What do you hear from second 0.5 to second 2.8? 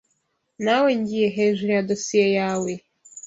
Nawegiye hejuru ya dosiye yawe.